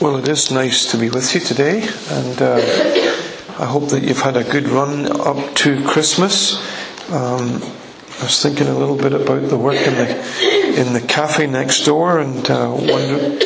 [0.00, 2.56] Well, it is nice to be with you today, and uh,
[3.58, 6.56] I hope that you've had a good run up to Christmas.
[7.10, 7.60] Um,
[8.18, 11.84] I was thinking a little bit about the work in the in the cafe next
[11.84, 13.38] door, and uh, wonder,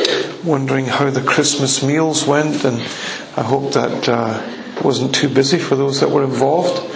[0.44, 2.76] wondering how the Christmas meals went, and
[3.36, 6.88] I hope that uh, wasn't too busy for those that were involved.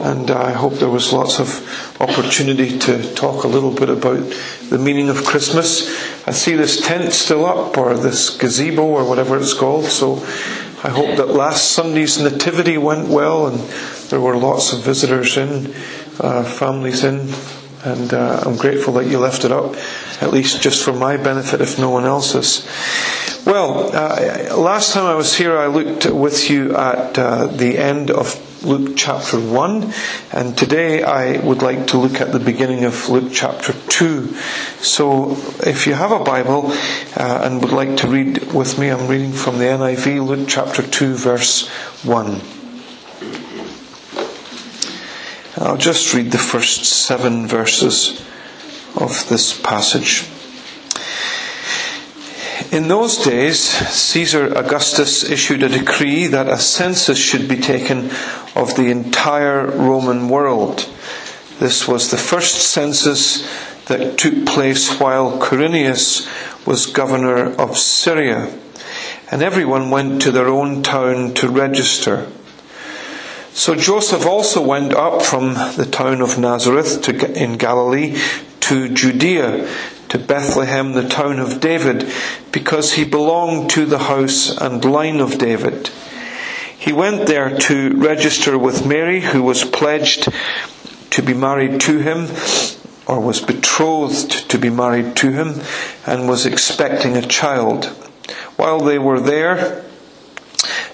[0.00, 4.32] And I hope there was lots of opportunity to talk a little bit about
[4.70, 6.17] the meaning of Christmas.
[6.28, 9.86] I see this tent still up, or this gazebo, or whatever it's called.
[9.86, 10.16] So
[10.84, 13.58] I hope that last Sunday's nativity went well, and
[14.10, 15.74] there were lots of visitors in,
[16.20, 17.32] uh, families in,
[17.88, 19.74] and uh, I'm grateful that you left it up,
[20.20, 22.66] at least just for my benefit, if no one else's.
[23.46, 28.10] Well, uh, last time I was here, I looked with you at uh, the end
[28.10, 29.92] of Luke chapter 1,
[30.32, 34.34] and today I would like to look at the beginning of Luke chapter 2.
[34.80, 35.32] So,
[35.64, 36.72] if you have a Bible
[37.16, 40.82] uh, and would like to read with me, I'm reading from the NIV, Luke chapter
[40.82, 41.68] 2, verse
[42.04, 42.57] 1.
[45.60, 48.20] I'll just read the first seven verses
[48.94, 50.24] of this passage.
[52.70, 58.10] In those days, Caesar Augustus issued a decree that a census should be taken
[58.54, 60.88] of the entire Roman world.
[61.58, 63.42] This was the first census
[63.86, 66.28] that took place while Quirinius
[66.68, 68.48] was governor of Syria,
[69.32, 72.30] and everyone went to their own town to register.
[73.58, 78.16] So Joseph also went up from the town of Nazareth to, in Galilee
[78.60, 79.68] to Judea,
[80.10, 82.08] to Bethlehem, the town of David,
[82.52, 85.88] because he belonged to the house and line of David.
[86.78, 90.28] He went there to register with Mary, who was pledged
[91.10, 92.28] to be married to him,
[93.08, 95.62] or was betrothed to be married to him,
[96.06, 97.86] and was expecting a child.
[98.54, 99.84] While they were there,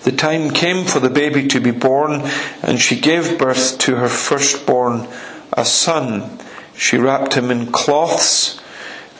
[0.05, 2.23] the time came for the baby to be born,
[2.63, 5.09] and she gave birth to her firstborn,
[5.53, 6.39] a son.
[6.77, 8.61] She wrapped him in cloths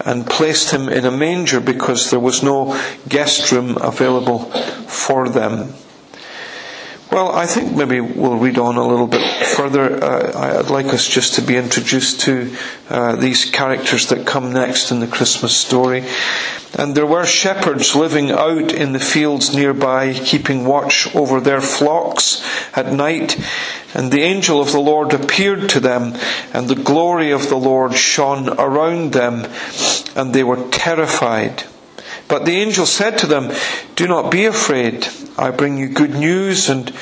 [0.05, 2.79] and placed him in a manger because there was no
[3.09, 4.51] guest room available
[4.87, 5.73] for them.
[7.15, 10.03] Well, I think maybe we'll read on a little bit further.
[10.03, 12.57] Uh, I'd like us just to be introduced to
[12.91, 16.03] uh, these characters that come next in the Christmas story.
[16.77, 22.45] And there were shepherds living out in the fields nearby, keeping watch over their flocks
[22.77, 23.39] at night.
[23.95, 26.17] And the angel of the Lord appeared to them,
[26.53, 29.47] and the glory of the Lord shone around them,
[30.17, 31.63] and they were terrified.
[32.29, 33.53] But the angel said to them,
[33.97, 35.07] Do not be afraid.
[35.37, 36.93] I bring you good news, and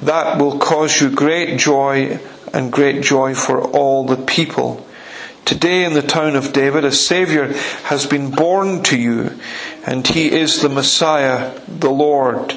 [0.00, 2.18] that will cause you great joy
[2.52, 4.86] and great joy for all the people.
[5.44, 7.46] Today in the town of David, a Saviour
[7.84, 9.38] has been born to you,
[9.84, 12.56] and he is the Messiah, the Lord.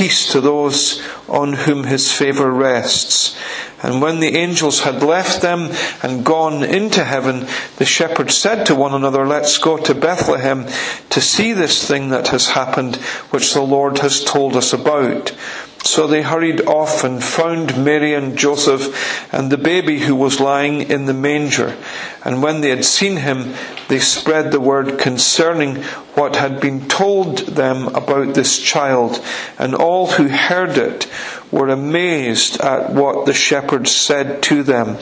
[0.00, 3.36] peace to those on whom his favour rests.
[3.82, 5.68] And when the angels had left them
[6.02, 7.46] and gone into heaven,
[7.76, 10.66] the shepherds said to one another, Let's go to Bethlehem
[11.10, 12.96] to see this thing that has happened,
[13.28, 15.36] which the Lord has told us about.
[15.84, 20.82] So they hurried off and found Mary and Joseph and the baby who was lying
[20.82, 21.76] in the manger.
[22.24, 23.54] And when they had seen him,
[23.88, 25.82] they spread the word concerning
[26.20, 29.24] what had been told them about this child.
[29.58, 31.08] And all who heard it
[31.50, 34.98] were amazed at what the shepherds said to them.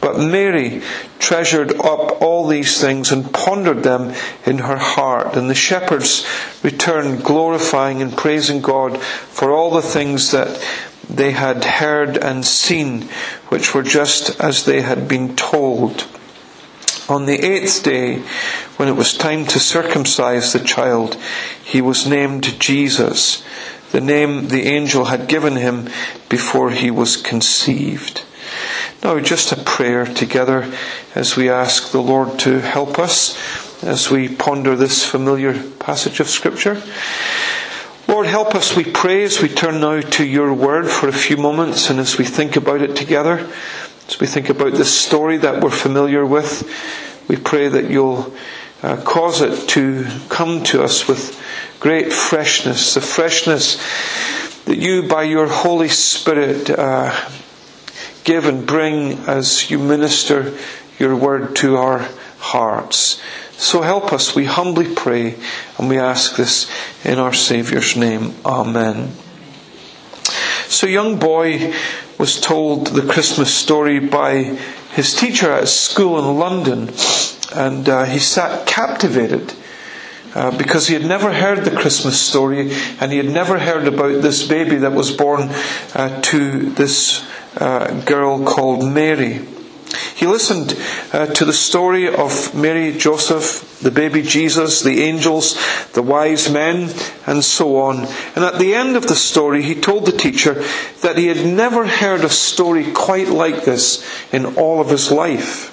[0.00, 0.80] But Mary
[1.18, 4.14] treasured up all these things and pondered them
[4.46, 5.36] in her heart.
[5.36, 6.26] And the shepherds
[6.62, 10.48] returned glorifying and praising God for all the things that
[11.10, 13.02] they had heard and seen,
[13.50, 16.06] which were just as they had been told.
[17.08, 18.18] On the eighth day,
[18.76, 21.16] when it was time to circumcise the child,
[21.62, 23.44] he was named Jesus
[23.94, 25.88] the name the angel had given him
[26.28, 28.24] before he was conceived.
[29.04, 30.74] Now, just a prayer together
[31.14, 33.38] as we ask the Lord to help us
[33.84, 36.82] as we ponder this familiar passage of Scripture.
[38.08, 41.36] Lord, help us, we pray, as we turn now to your word for a few
[41.36, 43.48] moments and as we think about it together,
[44.08, 46.68] as we think about this story that we're familiar with,
[47.28, 48.34] we pray that you'll
[48.82, 51.40] uh, cause it to come to us with
[51.80, 53.76] great freshness, the freshness
[54.64, 57.28] that you, by your Holy Spirit, uh,
[58.24, 60.56] give and bring as you minister
[60.98, 62.08] your word to our
[62.38, 63.20] hearts.
[63.52, 65.36] So help us, we humbly pray,
[65.78, 66.70] and we ask this
[67.04, 68.34] in our Saviour's name.
[68.44, 69.12] Amen.
[70.74, 71.72] So, young boy
[72.18, 74.58] was told the Christmas story by
[74.92, 76.92] his teacher at school in London,
[77.54, 79.54] and uh, he sat captivated.
[80.34, 84.20] Uh, because he had never heard the Christmas story and he had never heard about
[84.20, 85.42] this baby that was born
[85.94, 87.24] uh, to this
[87.56, 89.46] uh, girl called Mary.
[90.14, 90.78] He listened
[91.12, 95.56] uh, to the story of Mary, Joseph, the baby Jesus, the angels,
[95.92, 96.90] the wise men,
[97.26, 98.06] and so on.
[98.34, 100.64] And at the end of the story, he told the teacher
[101.02, 105.70] that he had never heard a story quite like this in all of his life.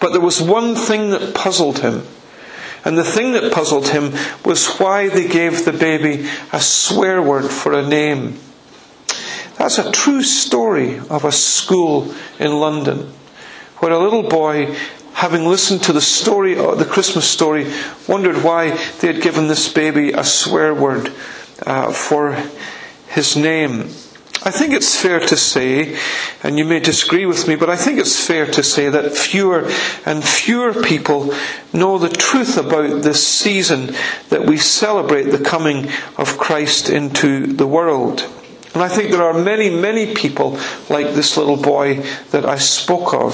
[0.00, 2.06] But there was one thing that puzzled him.
[2.84, 4.12] And the thing that puzzled him
[4.44, 8.38] was why they gave the baby a swear word for a name.
[9.58, 13.12] That's a true story of a school in London
[13.78, 14.74] where a little boy,
[15.12, 17.70] having listened to the story, uh, the Christmas story,
[18.08, 18.70] wondered why
[19.00, 21.12] they had given this baby a swear word
[21.64, 22.36] uh, for
[23.08, 23.90] his name.
[24.42, 25.98] I think it's fair to say,
[26.42, 29.68] and you may disagree with me, but I think it's fair to say that fewer
[30.04, 31.34] and fewer people
[31.72, 33.94] know the truth about this season
[34.28, 38.24] that we celebrate the coming of Christ into the world.
[38.76, 40.58] And I think there are many, many people
[40.90, 41.94] like this little boy
[42.30, 43.32] that I spoke of.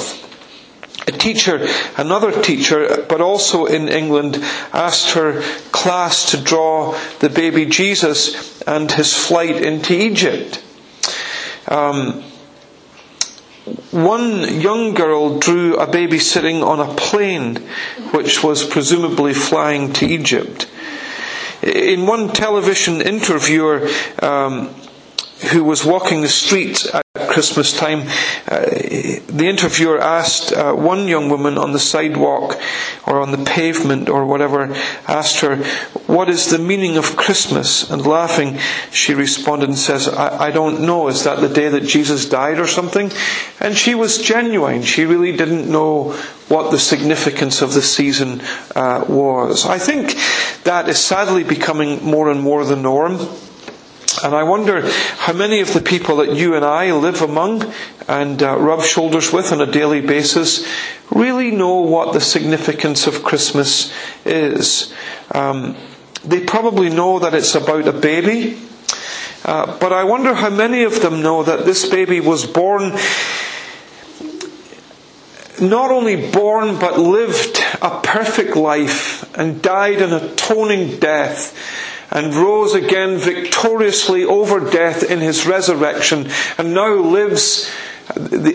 [1.08, 1.66] A teacher,
[1.96, 4.36] another teacher, but also in England,
[4.72, 5.42] asked her
[5.72, 10.62] class to draw the baby Jesus and his flight into Egypt.
[11.66, 12.22] Um,
[13.90, 17.56] one young girl drew a baby sitting on a plane,
[18.12, 20.70] which was presumably flying to Egypt.
[21.64, 23.88] In one television interviewer,
[24.20, 24.72] um,
[25.50, 28.00] who was walking the streets at Christmas time,
[28.48, 32.60] uh, the interviewer asked uh, one young woman on the sidewalk
[33.06, 34.74] or on the pavement or whatever,
[35.08, 35.56] asked her,
[36.06, 37.90] What is the meaning of Christmas?
[37.90, 38.58] And laughing,
[38.90, 41.08] she responded and says, I, I don't know.
[41.08, 43.10] Is that the day that Jesus died or something?
[43.60, 44.82] And she was genuine.
[44.82, 46.12] She really didn't know
[46.48, 48.42] what the significance of the season
[48.76, 49.64] uh, was.
[49.64, 50.14] I think
[50.64, 53.18] that is sadly becoming more and more the norm.
[54.18, 57.72] And I wonder how many of the people that you and I live among
[58.08, 60.66] and uh, rub shoulders with on a daily basis
[61.10, 63.92] really know what the significance of Christmas
[64.24, 64.92] is.
[65.32, 65.76] Um,
[66.24, 68.60] they probably know that it's about a baby,
[69.44, 72.92] uh, but I wonder how many of them know that this baby was born,
[75.60, 81.56] not only born, but lived a perfect life and died an atoning death
[82.12, 86.28] and rose again victoriously over death in his resurrection
[86.58, 87.70] and now lives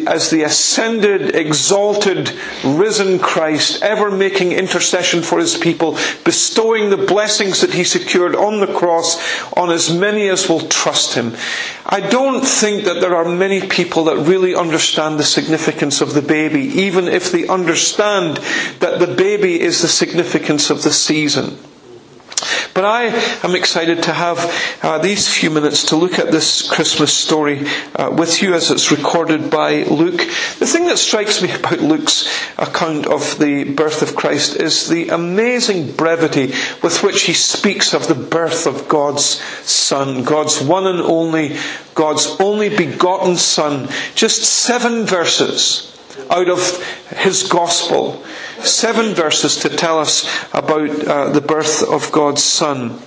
[0.07, 2.31] as the ascended, exalted,
[2.63, 8.59] risen Christ, ever making intercession for his people, bestowing the blessings that he secured on
[8.59, 9.17] the cross
[9.53, 11.33] on as many as will trust him.
[11.85, 16.21] I don't think that there are many people that really understand the significance of the
[16.21, 18.37] baby, even if they understand
[18.79, 21.57] that the baby is the significance of the season.
[22.73, 23.05] But I
[23.43, 24.39] am excited to have
[24.83, 28.91] uh, these few minutes to look at this Christmas story uh, with you as it's
[28.91, 30.19] recorded by Luke.
[30.59, 32.27] The thing that strikes me about Luke's
[32.57, 38.07] account of the birth of Christ is the amazing brevity with which he speaks of
[38.07, 41.57] the birth of God's Son, God's one and only,
[41.95, 43.89] God's only begotten Son.
[44.15, 45.96] Just seven verses
[46.29, 46.83] out of
[47.17, 48.23] his gospel
[48.59, 52.99] seven verses to tell us about uh, the birth of God's Son.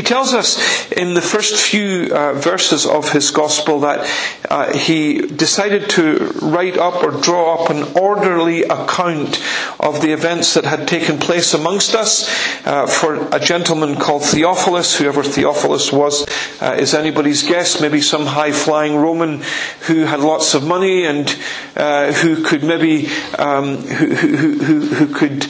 [0.00, 4.08] He tells us in the first few uh, verses of his gospel that
[4.48, 9.44] uh, he decided to write up or draw up an orderly account
[9.78, 12.26] of the events that had taken place amongst us
[12.66, 14.96] uh, for a gentleman called Theophilus.
[14.96, 16.26] Whoever Theophilus was
[16.62, 17.78] uh, is anybody's guess.
[17.78, 19.42] Maybe some high flying Roman
[19.80, 21.28] who had lots of money and
[21.76, 25.44] uh, who could maybe um, who, who, who, who could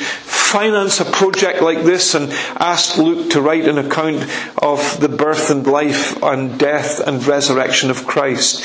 [0.51, 4.23] finance a project like this and asked Luke to write an account
[4.59, 8.65] of the birth and life and death and resurrection of Christ.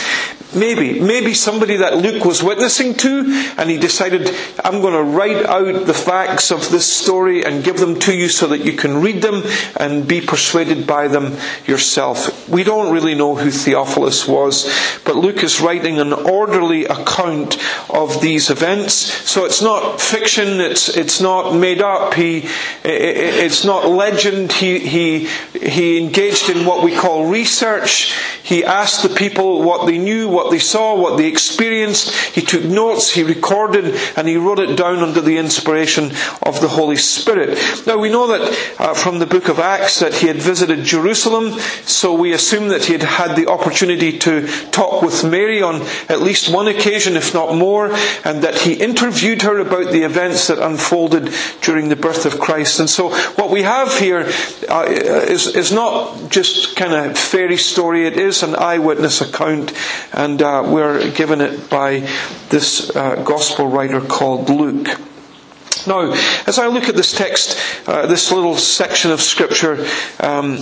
[0.55, 5.45] Maybe, maybe somebody that Luke was witnessing to, and he decided, I'm going to write
[5.45, 9.01] out the facts of this story and give them to you so that you can
[9.01, 9.43] read them
[9.75, 12.47] and be persuaded by them yourself.
[12.47, 14.63] We don't really know who Theophilus was,
[15.03, 17.57] but Luke is writing an orderly account
[17.89, 18.93] of these events.
[18.93, 22.13] So it's not fiction, it's, it's not made made up.
[22.13, 22.47] He,
[22.83, 24.51] it's not legend.
[24.51, 28.13] He, he, he engaged in what we call research.
[28.43, 32.11] He asked the people what they knew, what they saw, what they experienced.
[32.11, 36.11] He took notes, he recorded, and he wrote it down under the inspiration
[36.43, 37.57] of the Holy Spirit.
[37.87, 41.59] Now we know that uh, from the book of Acts that he had visited Jerusalem,
[41.85, 46.21] so we assume that he had had the opportunity to talk with Mary on at
[46.21, 47.87] least one occasion, if not more,
[48.23, 51.33] and that he interviewed her about the events that unfolded
[51.65, 52.79] during the birth of Christ.
[52.79, 54.29] And so what we have here
[54.69, 59.73] uh, is, is not just kind of fairy story, it is an eyewitness account,
[60.13, 62.07] and uh, we're given it by
[62.49, 64.99] this uh, gospel writer called Luke.
[65.87, 66.13] Now,
[66.47, 69.85] as I look at this text, uh, this little section of scripture,
[70.19, 70.57] um,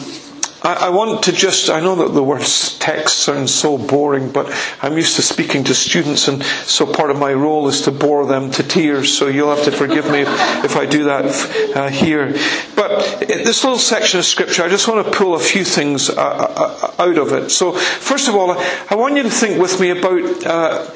[0.64, 2.42] I, want to just, I know that the word
[2.80, 4.50] text sounds so boring, but
[4.82, 8.26] I'm used to speaking to students, and so part of my role is to bore
[8.26, 11.90] them to tears, so you'll have to forgive me if, if I do that uh,
[11.90, 12.34] here.
[12.76, 16.14] But this little section of scripture, I just want to pull a few things uh,
[16.16, 17.50] uh, out of it.
[17.50, 20.90] So, first of all, I want you to think with me about uh,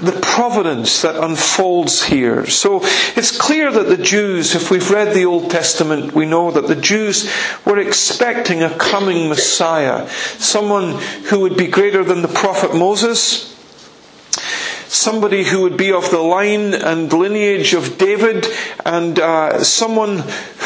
[0.00, 2.46] the providence that unfolds here.
[2.46, 2.80] So
[3.16, 6.76] it's clear that the Jews, if we've read the Old Testament, we know that the
[6.76, 7.30] Jews
[7.64, 10.98] were expecting a coming Messiah, someone
[11.30, 13.50] who would be greater than the prophet Moses,
[14.88, 18.46] somebody who would be of the line and lineage of David,
[18.84, 20.18] and uh, someone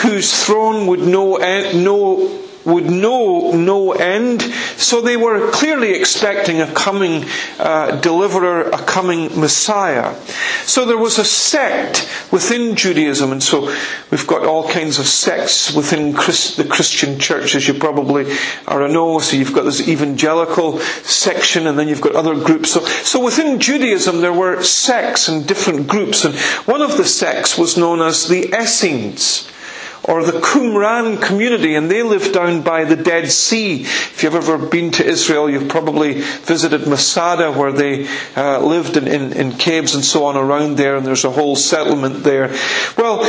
[0.02, 4.43] whose throne would know, know would know no end.
[4.77, 7.25] So they were clearly expecting a coming
[7.59, 10.15] uh, deliverer, a coming Messiah.
[10.65, 13.75] So there was a sect within Judaism, and so
[14.11, 18.31] we've got all kinds of sects within the Christian church, as you probably
[18.67, 19.19] are know.
[19.19, 22.71] So you've got this evangelical section, and then you've got other groups.
[22.71, 27.57] So, so within Judaism, there were sects and different groups, and one of the sects
[27.57, 29.51] was known as the Essenes
[30.09, 33.83] or the Qumran community, and they live down by the Dead Sea.
[33.83, 39.07] If you've ever been to Israel, you've probably visited Masada, where they uh, lived in,
[39.07, 42.49] in, in, caves and so on around there, and there's a whole settlement there.
[42.97, 43.23] Well,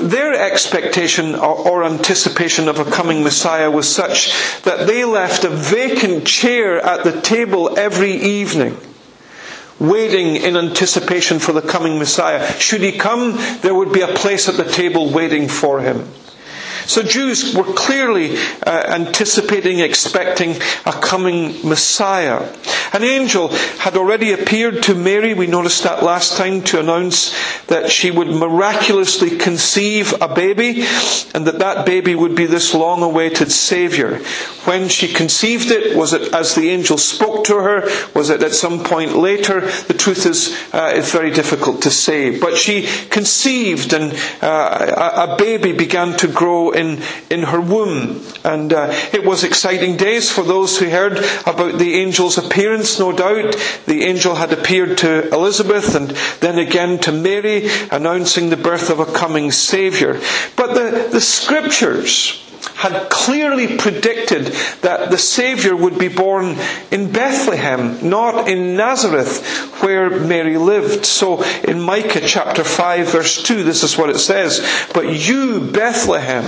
[0.00, 4.32] their expectation or, or anticipation of a coming Messiah was such
[4.62, 8.76] that they left a vacant chair at the table every evening
[9.80, 12.46] waiting in anticipation for the coming Messiah.
[12.60, 16.06] Should he come, there would be a place at the table waiting for him.
[16.90, 22.52] So Jews were clearly uh, anticipating, expecting a coming Messiah.
[22.92, 23.46] An angel
[23.78, 27.32] had already appeared to Mary, we noticed that last time, to announce
[27.68, 30.84] that she would miraculously conceive a baby
[31.32, 34.16] and that that baby would be this long awaited Saviour.
[34.64, 37.82] When she conceived it, was it as the angel spoke to her?
[38.14, 39.60] Was it at some point later?
[39.60, 42.36] The truth is, uh, it's very difficult to say.
[42.36, 48.22] But she conceived and uh, a baby began to grow in, in her womb.
[48.44, 53.12] And uh, it was exciting days for those who heard about the angel's appearance, no
[53.12, 53.54] doubt.
[53.86, 56.10] The angel had appeared to Elizabeth and
[56.40, 60.14] then again to Mary, announcing the birth of a coming Saviour.
[60.56, 62.49] But the, the scriptures,
[62.80, 64.46] had clearly predicted
[64.80, 66.56] that the Saviour would be born
[66.90, 69.46] in Bethlehem, not in Nazareth,
[69.82, 71.04] where Mary lived.
[71.04, 76.44] So in Micah chapter 5 verse 2, this is what it says, But you, Bethlehem,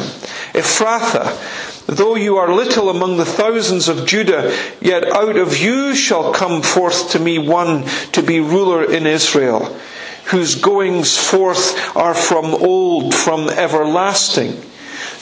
[0.55, 6.33] Ephrathah, Though you are little among the thousands of Judah, yet out of you shall
[6.33, 9.77] come forth to me one to be ruler in Israel,
[10.27, 14.72] whose goings forth are from old, from everlasting.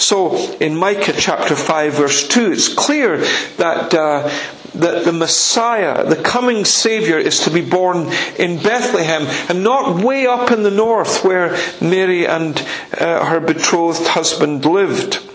[0.00, 3.18] So in Micah chapter 5 verse 2, it's clear
[3.58, 4.30] that, uh,
[4.74, 10.26] that the Messiah, the coming Savior, is to be born in Bethlehem and not way
[10.26, 12.58] up in the north where Mary and
[12.98, 15.29] uh, her betrothed husband lived.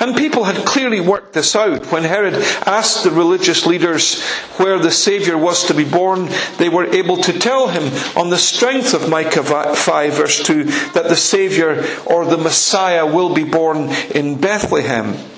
[0.00, 1.86] And people had clearly worked this out.
[1.92, 2.34] When Herod
[2.66, 4.22] asked the religious leaders
[4.56, 7.84] where the Saviour was to be born, they were able to tell him
[8.16, 9.42] on the strength of Micah
[9.74, 15.31] 5 verse 2 that the Saviour or the Messiah will be born in Bethlehem.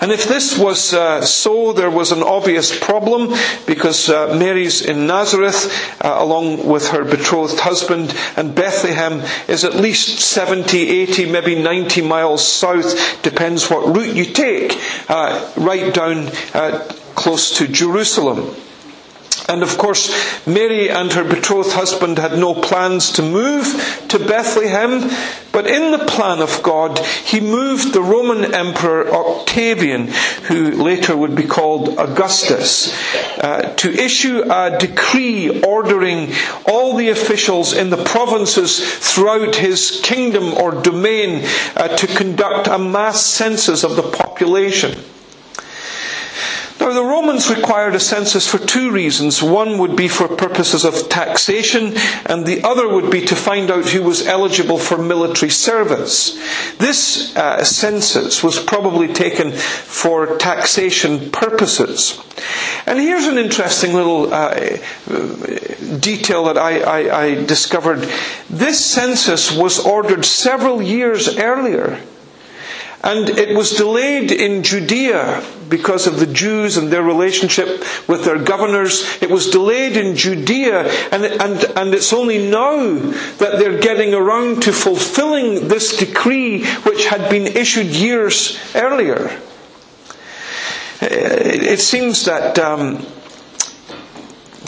[0.00, 3.34] And if this was uh, so, there was an obvious problem
[3.66, 5.70] because uh, Mary's in Nazareth
[6.02, 12.00] uh, along with her betrothed husband, and Bethlehem is at least 70, 80, maybe 90
[12.02, 14.78] miles south, depends what route you take,
[15.08, 18.54] uh, right down uh, close to Jerusalem.
[19.50, 23.66] And of course, Mary and her betrothed husband had no plans to move
[24.06, 25.10] to Bethlehem,
[25.50, 30.06] but in the plan of God, he moved the Roman Emperor Octavian,
[30.46, 32.94] who later would be called Augustus,
[33.40, 36.32] uh, to issue a decree ordering
[36.68, 41.44] all the officials in the provinces throughout his kingdom or domain
[41.76, 44.96] uh, to conduct a mass census of the population.
[46.80, 49.42] Now, the Romans required a census for two reasons.
[49.42, 51.92] One would be for purposes of taxation,
[52.24, 56.40] and the other would be to find out who was eligible for military service.
[56.78, 62.18] This uh, census was probably taken for taxation purposes.
[62.86, 64.78] And here's an interesting little uh,
[66.00, 68.08] detail that I, I, I discovered.
[68.48, 72.00] This census was ordered several years earlier.
[73.02, 78.38] And it was delayed in Judea because of the Jews and their relationship with their
[78.38, 79.22] governors.
[79.22, 82.98] It was delayed in Judea, and, and, and it's only now
[83.38, 89.30] that they're getting around to fulfilling this decree which had been issued years earlier.
[91.00, 93.06] It seems that um,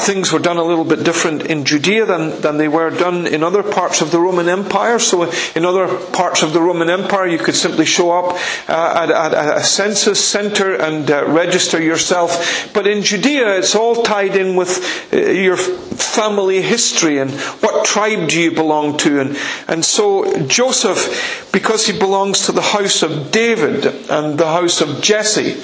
[0.03, 3.43] things were done a little bit different in Judea than, than they were done in
[3.43, 4.99] other parts of the Roman Empire.
[4.99, 8.35] So, in other parts of the Roman Empire, you could simply show up
[8.69, 12.71] uh, at, at, a census center and uh, register yourself.
[12.75, 17.31] But in Judea, it's all tied in with uh, your family history and
[17.61, 19.21] what tribe do you belong to.
[19.21, 24.81] And, and so, Joseph, because he belongs to the house of David and the house
[24.81, 25.63] of Jesse,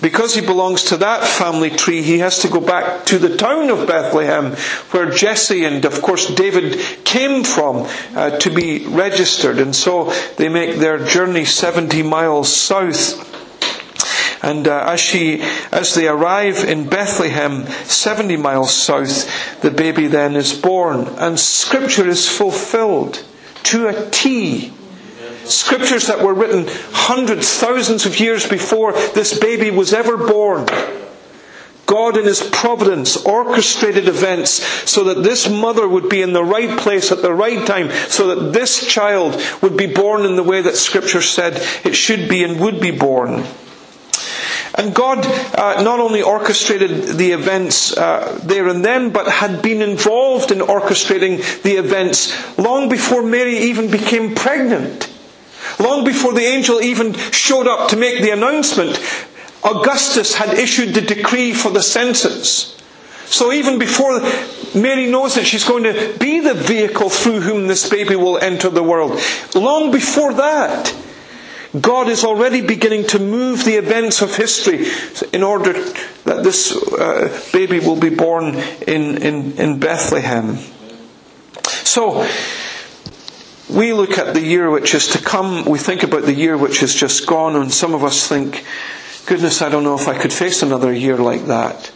[0.00, 3.67] because he belongs to that family tree, he has to go back to the town
[3.70, 4.52] of Bethlehem,
[4.90, 9.58] where Jesse and, of course, David came from uh, to be registered.
[9.58, 13.24] And so they make their journey 70 miles south.
[14.42, 20.36] And uh, as she, as they arrive in Bethlehem, 70 miles south, the baby then
[20.36, 23.24] is born, and Scripture is fulfilled
[23.64, 24.72] to a T
[25.48, 30.66] Scriptures that were written hundreds, thousands of years before this baby was ever born.
[31.88, 36.78] God in His providence orchestrated events so that this mother would be in the right
[36.78, 40.60] place at the right time, so that this child would be born in the way
[40.60, 41.54] that Scripture said
[41.84, 43.44] it should be and would be born.
[44.74, 49.82] And God uh, not only orchestrated the events uh, there and then, but had been
[49.82, 55.12] involved in orchestrating the events long before Mary even became pregnant.
[55.80, 58.98] Long before the angel even showed up to make the announcement,
[59.64, 62.76] Augustus had issued the decree for the census.
[63.26, 64.20] So even before
[64.74, 68.70] Mary knows that she's going to be the vehicle through whom this baby will enter
[68.70, 69.20] the world,
[69.54, 70.94] long before that,
[71.78, 74.86] God is already beginning to move the events of history
[75.34, 75.74] in order
[76.24, 78.54] that this uh, baby will be born
[78.86, 80.56] in, in, in Bethlehem.
[81.84, 82.26] So,
[83.68, 86.80] we look at the year which is to come, we think about the year which
[86.80, 88.64] has just gone, and some of us think,
[89.28, 91.92] goodness, I don't know if I could face another year like that.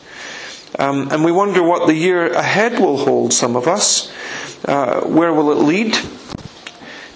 [0.78, 4.12] Um, and we wonder what the year ahead will hold, some of us.
[4.66, 5.96] Uh, where will it lead?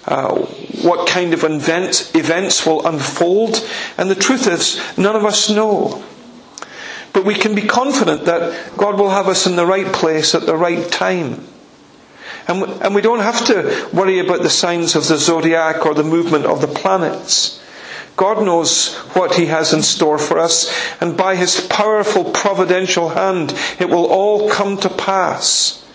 [0.05, 0.35] Uh,
[0.81, 3.63] what kind of event, events will unfold?
[3.95, 6.03] And the truth is, none of us know.
[7.13, 10.47] But we can be confident that God will have us in the right place at
[10.47, 11.47] the right time.
[12.47, 16.03] And and we don't have to worry about the signs of the zodiac or the
[16.03, 17.61] movement of the planets.
[18.17, 23.53] God knows what He has in store for us, and by His powerful providential hand,
[23.79, 25.85] it will all come to pass.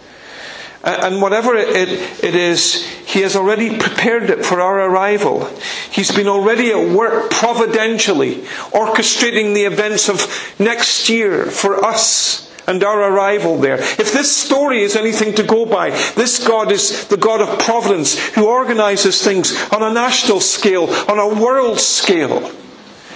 [0.84, 5.46] And whatever it, it is, He has already prepared it for our arrival.
[5.90, 8.36] He's been already at work providentially,
[8.70, 13.76] orchestrating the events of next year for us and our arrival there.
[13.76, 18.18] If this story is anything to go by, this God is the God of providence
[18.30, 22.50] who organizes things on a national scale, on a world scale.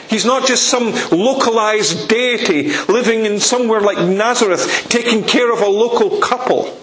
[0.08, 5.68] He's not just some localized deity living in somewhere like Nazareth, taking care of a
[5.68, 6.76] local couple.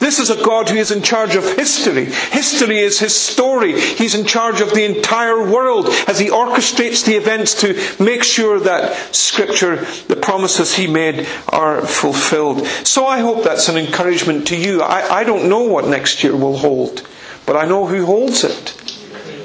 [0.00, 2.06] This is a God who is in charge of history.
[2.06, 3.78] History is his story.
[3.78, 8.58] He's in charge of the entire world as he orchestrates the events to make sure
[8.60, 12.66] that Scripture, the promises he made, are fulfilled.
[12.66, 14.80] So I hope that's an encouragement to you.
[14.80, 17.06] I, I don't know what next year will hold,
[17.44, 18.68] but I know who holds it.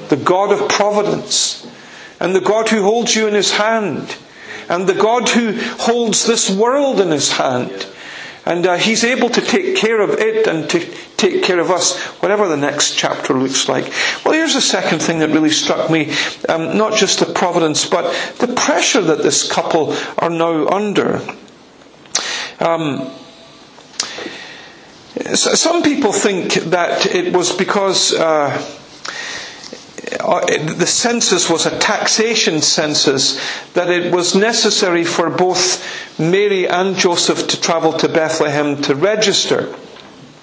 [0.08, 1.70] The God of providence.
[2.18, 4.16] And the God who holds you in his hand.
[4.70, 7.86] And the God who holds this world in his hand.
[8.46, 10.78] And uh, He's able to take care of it and to
[11.16, 13.92] take care of us, whatever the next chapter looks like.
[14.24, 16.14] Well, here's the second thing that really struck me.
[16.48, 21.20] Um, not just the providence, but the pressure that this couple are now under.
[22.60, 23.10] Um,
[25.34, 28.52] Some people think that it was because uh,
[30.06, 33.40] the census was a taxation census,
[33.72, 39.74] that it was necessary for both Mary and Joseph to travel to Bethlehem to register.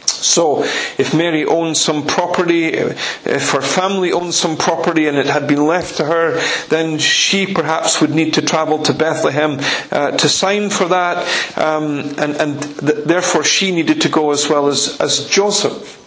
[0.06, 5.48] So, if Mary owned some property, if her family owned some property and it had
[5.48, 9.60] been left to her, then she perhaps would need to travel to Bethlehem
[9.92, 11.18] uh, to sign for that,
[11.58, 16.00] um, and, and th- therefore she needed to go as well as, as Joseph.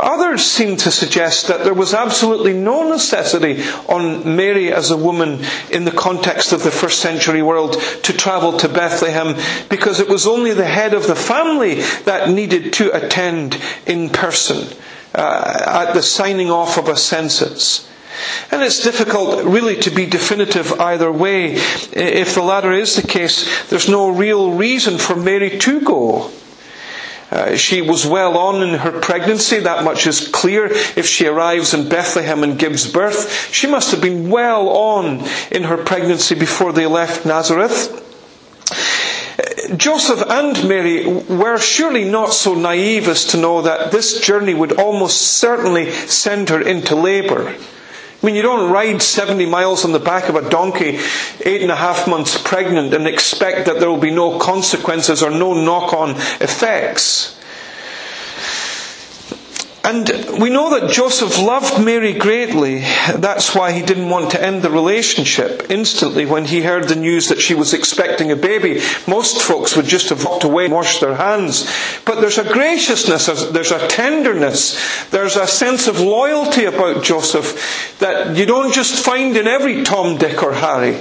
[0.00, 5.44] Others seem to suggest that there was absolutely no necessity on Mary as a woman
[5.70, 9.36] in the context of the first century world to travel to Bethlehem
[9.68, 14.66] because it was only the head of the family that needed to attend in person
[15.14, 17.88] uh, at the signing off of a census.
[18.50, 21.54] And it's difficult really to be definitive either way.
[21.54, 26.30] If the latter is the case, there's no real reason for Mary to go.
[27.34, 30.66] Uh, she was well on in her pregnancy, that much is clear.
[30.66, 35.64] If she arrives in Bethlehem and gives birth, she must have been well on in
[35.64, 38.00] her pregnancy before they left Nazareth.
[39.76, 44.78] Joseph and Mary were surely not so naive as to know that this journey would
[44.78, 47.56] almost certainly send her into labour.
[48.24, 50.98] I mean, you don't ride 70 miles on the back of a donkey,
[51.44, 55.30] eight and a half months pregnant, and expect that there will be no consequences or
[55.30, 57.33] no knock on effects.
[59.84, 60.08] And
[60.40, 62.80] we know that Joseph loved Mary greatly.
[63.16, 67.28] That's why he didn't want to end the relationship instantly when he heard the news
[67.28, 68.80] that she was expecting a baby.
[69.06, 71.70] Most folks would just have walked away and washed their hands.
[72.06, 78.38] But there's a graciousness, there's a tenderness, there's a sense of loyalty about Joseph that
[78.38, 80.98] you don't just find in every Tom, Dick, or Harry.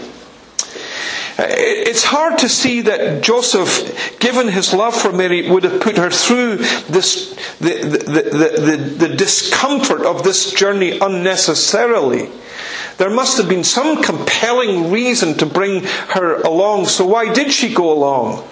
[1.38, 6.12] It's hard to see that Joseph, given his love for Mary, would have put her
[6.12, 12.30] through this, the, the, the, the, discomfort of this journey unnecessarily.
[12.98, 16.86] There must have been some compelling reason to bring her along.
[16.86, 18.48] So why did she go along?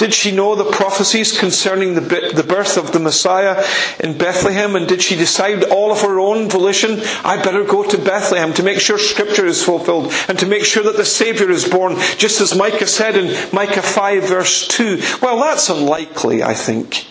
[0.00, 2.00] Did she know the prophecies concerning the,
[2.34, 3.62] the birth of the Messiah
[4.02, 4.74] in Bethlehem?
[4.74, 7.02] And did she decide all of her own volition?
[7.22, 10.82] I better go to Bethlehem to make sure Scripture is fulfilled and to make sure
[10.84, 15.02] that the Savior is born, just as Micah said in Micah 5 verse 2.
[15.20, 17.06] Well, that's unlikely, I think.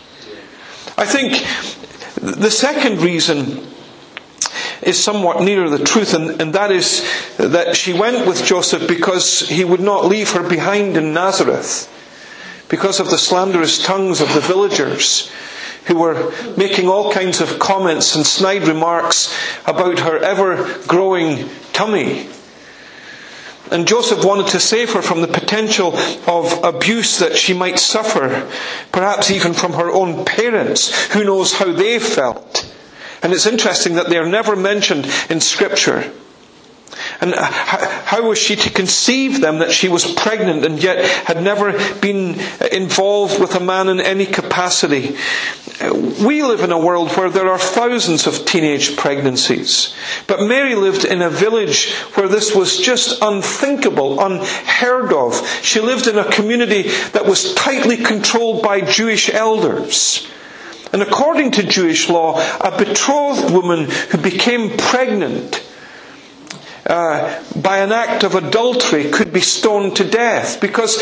[0.97, 1.33] I think
[2.15, 3.67] the second reason
[4.81, 7.05] is somewhat nearer the truth, and, and, that is
[7.37, 11.95] that she went with Joseph because he would not leave her behind in Nazareth
[12.69, 15.31] because of the slanderous tongues of the villagers
[15.85, 22.29] who were making all kinds of comments and snide remarks about her ever growing tummy.
[23.71, 25.95] And Joseph wanted to save her from the potential
[26.27, 28.49] of abuse that she might suffer,
[28.91, 31.11] perhaps even from her own parents.
[31.13, 32.71] Who knows how they felt?
[33.21, 36.11] And it's interesting that they are never mentioned in Scripture.
[37.21, 41.43] And uh, how was she to conceive them that she was pregnant and yet had
[41.43, 42.39] never been
[42.71, 45.17] involved with a man in any capacity?
[45.81, 45.93] Uh,
[46.25, 49.93] we live in a world where there are thousands of teenage pregnancies.
[50.27, 55.45] But Mary lived in a village where this was just unthinkable, unheard of.
[55.61, 60.25] She lived in a community that was tightly controlled by Jewish elders.
[60.93, 65.63] And according to Jewish law, a betrothed woman who became pregnant
[66.89, 70.97] uh, by an act of adultery could be stoned to death because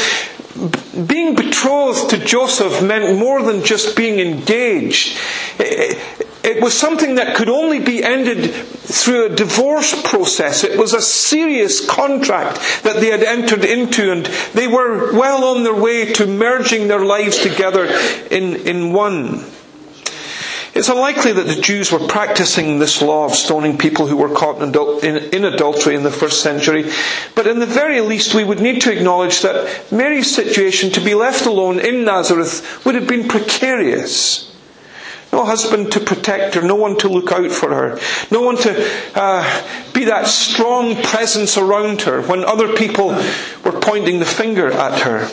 [1.08, 5.18] being betrothed to Joseph meant more than just being engaged.
[5.60, 5.98] It,
[6.44, 10.64] it was something that could only be ended through a divorce process.
[10.64, 15.64] It was a serious contract that they had entered into, and they were well on
[15.64, 17.86] their way to merging their lives together
[18.32, 19.46] in, in one.
[20.78, 24.62] It's unlikely that the Jews were practicing this law of stoning people who were caught
[24.62, 24.70] in,
[25.04, 26.92] in, in, adultery in the first century,
[27.34, 31.16] but in the very least we would need to acknowledge that Mary's situation to be
[31.16, 34.56] left alone in Nazareth would have been precarious.
[35.34, 38.92] No husband to protect her, no one to look out for her, no one to
[39.16, 43.08] uh, be that strong presence around her when other people
[43.66, 45.28] were pointing the finger at her.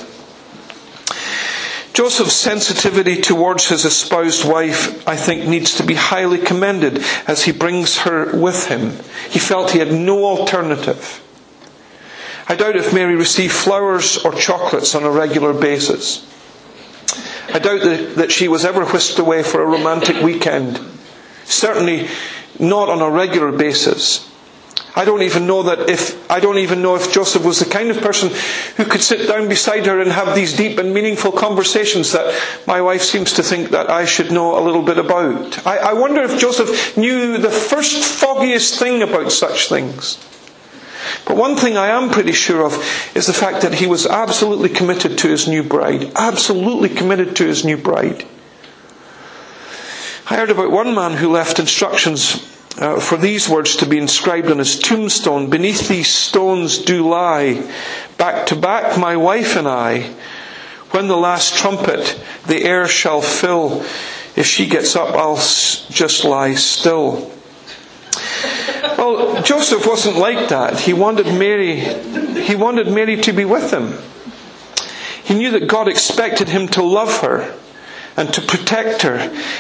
[1.95, 7.53] Joseph's sensitivity towards his espoused wife, I think, needs to be highly commended as he
[7.53, 8.91] brings her with him.
[9.31, 11.23] He felt he had no alternative.
[12.49, 16.27] I doubt if Mary received flowers or chocolates on a regular basis.
[17.53, 17.83] I doubt
[18.17, 20.81] that, she was ever whisked away for a romantic weekend.
[21.45, 22.09] Certainly
[22.59, 24.29] not on a regular basis.
[24.97, 27.91] I don't even know that if, I don't even know if Joseph was the kind
[27.91, 28.31] of person
[28.77, 32.33] who could sit down beside her and have these deep and meaningful conversations that
[32.67, 35.67] my wife seems to think that I should know a little bit about.
[35.67, 40.25] I, I wonder if Joseph knew the first foggiest thing about such things.
[41.27, 42.75] But one thing I am pretty sure of
[43.17, 46.13] is the fact that he was absolutely committed to his new bride.
[46.15, 48.25] Absolutely committed to his new bride.
[50.31, 54.51] I heard about one man who left instructions uh, for these words to be inscribed
[54.51, 55.51] on his tombstone.
[55.51, 57.71] Beneath these stones do lie,
[58.19, 60.15] back to back, my wife and I.
[60.91, 63.83] When the last trumpet the air shall fill,
[64.37, 67.31] if she gets up, I'll just lie still.
[68.97, 70.79] Well, Joseph wasn't like that.
[70.81, 71.81] He wanted Mary,
[72.43, 73.99] he wanted Mary to be with him.
[75.25, 77.55] He knew that God expected him to love her
[78.17, 79.17] and to protect her.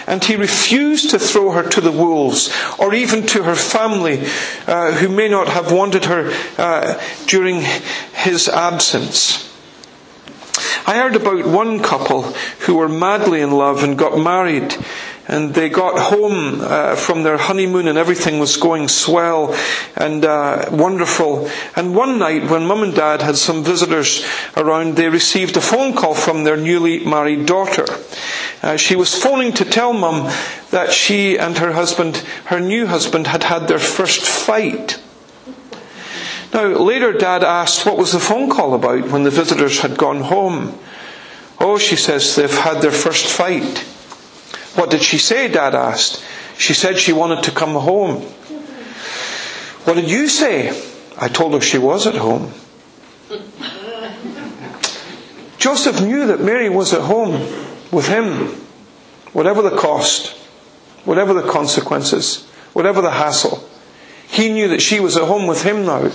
[0.07, 4.27] And he refused to throw her to the wolves or even to her family
[4.67, 7.62] uh, who may not have wanted her uh, during
[8.12, 9.51] his absence.
[10.87, 12.23] I heard about one couple
[12.61, 14.77] who were madly in love and got married
[15.27, 19.57] and they got home uh, from their honeymoon and everything was going swell
[19.97, 21.49] and uh, wonderful.
[21.77, 24.25] And one night when mum and dad had some visitors
[24.57, 27.87] around, they received a phone call from their newly married daughter.
[28.63, 30.31] Uh, she was phoning to tell mum
[30.71, 35.01] that she and her husband, her new husband, had had their first fight.
[36.53, 40.21] Now, later dad asked what was the phone call about when the visitors had gone
[40.21, 40.79] home.
[41.59, 43.85] Oh, she says, they've had their first fight.
[44.75, 45.49] What did she say?
[45.49, 46.23] Dad asked.
[46.59, 48.23] She said she wanted to come home.
[49.85, 50.71] What did you say?
[51.17, 52.53] I told her she was at home.
[55.59, 57.33] Joseph knew that Mary was at home
[57.91, 58.49] with him,
[59.33, 60.37] whatever the cost,
[61.05, 63.67] whatever the consequences, whatever the hassle.
[64.27, 66.11] He knew that she was at home with him now,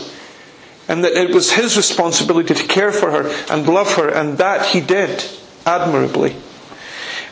[0.87, 4.67] and that it was his responsibility to care for her and love her, and that
[4.67, 5.23] he did
[5.65, 6.35] admirably.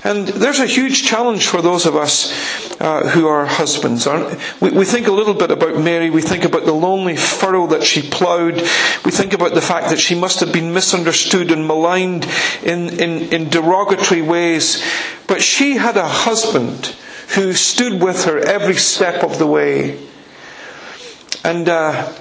[0.04, 2.32] And there's a huge challenge for those of us
[2.80, 4.08] uh, who are husbands.
[4.62, 6.10] We, we, think a little bit about Mary.
[6.10, 8.56] We think about the lonely furrow that she ploughed.
[9.04, 12.28] We think about the fact that she must have been misunderstood and maligned
[12.64, 14.84] in, in, in derogatory ways.
[15.28, 16.96] But she had a husband
[17.36, 20.00] who stood with her every step of the way.
[21.44, 22.14] And uh,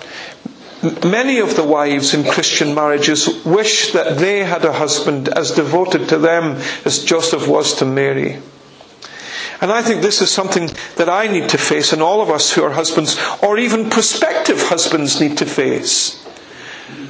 [1.05, 6.09] Many of the wives in Christian marriages wish that they had a husband as devoted
[6.09, 8.39] to them as Joseph was to Mary.
[9.61, 12.53] And I think this is something that I need to face, and all of us
[12.53, 16.23] who are husbands, or even prospective husbands, need to face.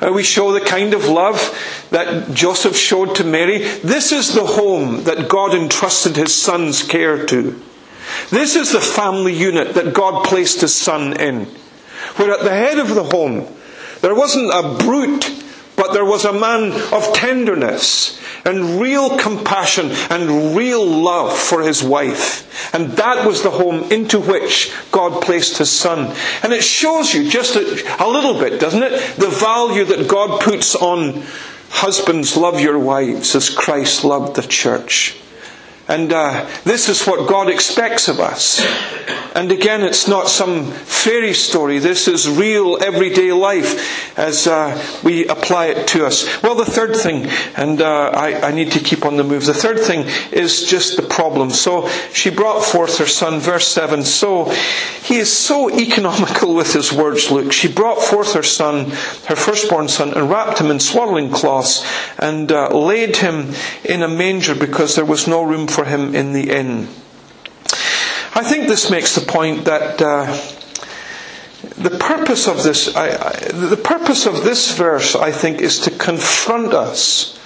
[0.01, 3.59] Uh, we show the kind of love that Joseph showed to Mary.
[3.59, 7.61] This is the home that God entrusted his son's care to.
[8.31, 11.47] This is the family unit that God placed his son in.
[12.17, 13.47] Where at the head of the home
[14.07, 15.29] there wasn't a brute,
[15.75, 21.83] but there was a man of tenderness and real compassion and real love for his
[21.83, 22.73] wife.
[22.73, 26.15] And that was the home into which God placed his son.
[26.45, 27.61] And it shows you just a,
[27.99, 28.93] a little bit, doesn't it?
[29.17, 31.25] The value that God puts on
[31.71, 35.21] husbands love your wives as Christ loved the church.
[35.89, 38.61] And uh, this is what God expects of us.
[39.37, 41.79] And again, it's not some fairy story.
[41.79, 46.43] This is real everyday life as uh, we apply it to us.
[46.43, 49.53] Well, the third thing, and uh, I, I, need to keep on the move, the
[49.53, 51.51] third thing is just the problem.
[51.51, 54.05] So she brought forth her son, verse 7.
[54.05, 54.47] So
[55.03, 57.53] he is so economical with his words, Luke.
[57.53, 58.91] She brought forth her son,
[59.27, 61.85] her firstborn son, and wrapped him in swaddling cloths
[62.19, 63.53] and uh, laid him
[63.85, 66.89] in a manger because there was no room for him in the inn.
[68.35, 70.27] I think this makes the point that uh,
[71.77, 75.91] the purpose of this, I, I, the purpose of this verse, I think, is to
[75.91, 77.39] confront us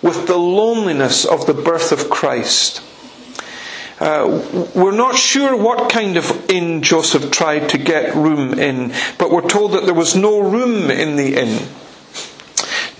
[0.00, 2.82] with the loneliness of the birth of Christ.
[4.00, 9.30] Uh, we're not sure what kind of inn Joseph tried to get room in, but
[9.30, 11.68] we're told that there was no room in the inn.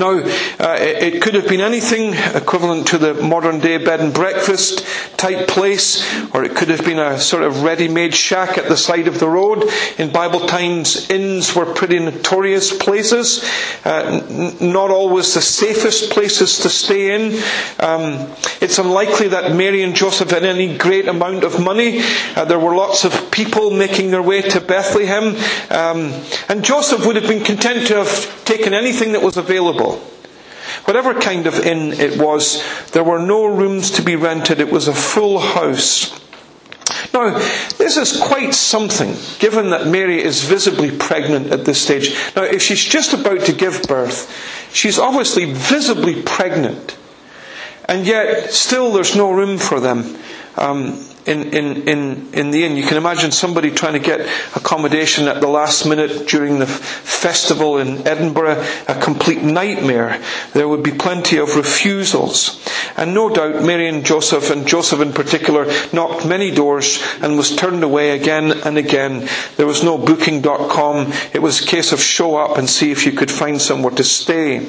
[0.02, 4.84] Now, uh, it, could have been anything equivalent to the modern day bed and breakfast
[5.16, 6.02] type place,
[6.34, 9.20] or it could have been a sort of ready made shack at the side of
[9.20, 9.70] the road.
[9.98, 13.48] In Bible times, inns were pretty notorious places,
[13.84, 17.40] uh, n- not always the safest places to stay in.
[17.78, 18.28] Um,
[18.60, 22.00] it's unlikely that Mary and Joseph had any great amount of money.
[22.34, 25.36] Uh, there were lots of people making their way to Bethlehem,
[25.70, 26.12] um,
[26.48, 29.91] and Joseph would have been content to have taken anything that was available
[30.84, 34.60] Whatever kind of inn it was, there were no rooms to be rented.
[34.60, 36.18] It was a full house.
[37.14, 37.38] Now,
[37.78, 42.14] this is quite something, given that Mary is visibly pregnant at this stage.
[42.34, 44.30] Now, if she's just about to give birth,
[44.72, 46.96] she's obviously visibly pregnant.
[47.86, 50.16] And yet, still, there's no room for them.
[50.56, 52.76] Um, in, in, in, in the inn.
[52.76, 54.20] You can imagine somebody trying to get
[54.56, 60.20] accommodation at the last minute during the festival in Edinburgh, a complete nightmare.
[60.52, 62.58] There would be plenty of refusals.
[62.96, 67.54] And no doubt Mary and Joseph, and Joseph in particular, knocked many doors and was
[67.54, 69.28] turned away again and again.
[69.56, 71.12] There was no booking.com.
[71.32, 74.04] It was a case of show up and see if you could find somewhere to
[74.04, 74.66] stay.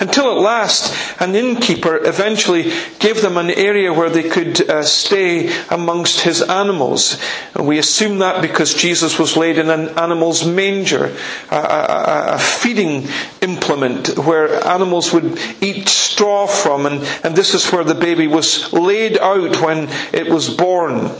[0.00, 5.52] Until at last, an innkeeper eventually gave them an area where they could uh, stay
[5.70, 7.16] among amongst his animals.
[7.54, 11.16] And we assume that because Jesus was laid in an animal's manger,
[11.52, 13.06] a, a, a feeding
[13.40, 18.72] implement where animals would eat straw from, and, and this is where the baby was
[18.72, 21.10] laid out when it was born.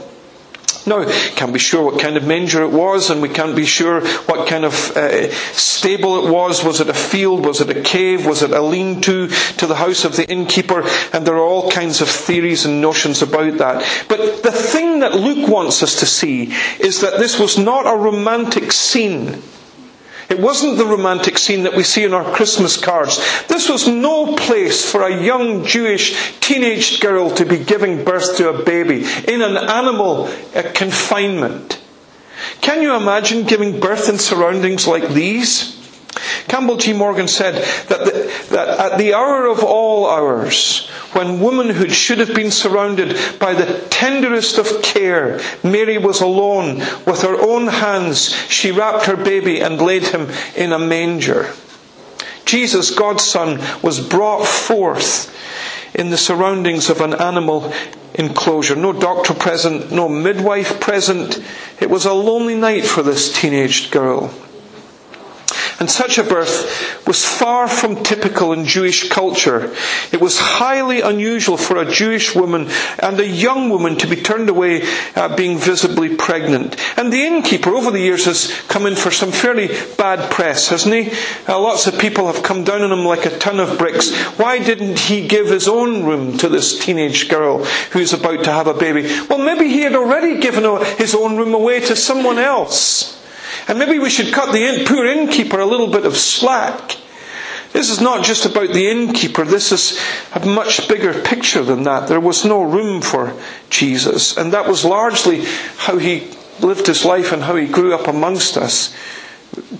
[0.87, 1.04] Now,
[1.37, 4.48] can't be sure what kind of manger it was, and we can't be sure what
[4.48, 6.62] kind of uh, stable it was.
[6.64, 7.46] Was it a field?
[7.46, 8.26] Was it a cave?
[8.26, 10.84] Was it a lean-to to the house of the innkeeper?
[11.12, 14.04] And there are all kinds of theories and notions about that.
[14.08, 17.96] But the thing that Luke wants us to see is that this was not a
[17.96, 19.42] romantic scene.
[20.28, 23.18] It wasn't the romantic scene that we see in our Christmas cards.
[23.46, 28.48] This was no place for a young Jewish teenage girl to be giving birth to
[28.50, 31.80] a baby in an animal uh, confinement.
[32.60, 35.73] Can you imagine giving birth in surroundings like these?
[36.48, 36.92] Campbell G.
[36.92, 37.55] Morgan said
[37.88, 43.16] that, the, that, at the hour of all hours, when womanhood should have been surrounded
[43.38, 46.79] by the tenderest of care, Mary was alone.
[47.07, 51.53] With her own hands, she wrapped her baby and laid him in a manger.
[52.44, 55.31] Jesus, God's Son, was brought forth
[55.94, 57.72] in the surroundings of an animal
[58.14, 58.77] enclosure.
[58.77, 61.42] No doctor present, no midwife present.
[61.81, 64.33] It was a lonely night for this teenage girl.
[65.85, 69.70] And such a birth was far from typical in Jewish culture.
[70.12, 72.70] It was highly unusual for a Jewish woman
[73.01, 76.81] and a young woman to be turned away uh, being visibly pregnant.
[76.97, 79.68] And the innkeeper over the years has come in for some fairly
[79.99, 81.11] bad press, hasn't he?
[81.47, 84.11] Uh, lots of people have come down on him like a ton of bricks.
[84.38, 88.68] Why didn't he give his own room to this teenage girl who's about to have
[88.68, 89.03] a baby?
[89.29, 90.64] Well, maybe he had already given
[90.97, 93.20] his own room away to someone else.
[93.68, 96.98] And maybe we should cut the poor innkeeper a little bit of slack.
[97.72, 99.44] This is not just about the innkeeper.
[99.44, 100.00] This is
[100.33, 102.09] a much bigger picture than that.
[102.09, 103.35] There was no room for
[103.68, 104.37] Jesus.
[104.37, 105.44] And that was largely
[105.79, 108.94] how he lived his life and how he grew up amongst us.